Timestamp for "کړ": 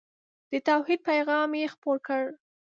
2.07-2.23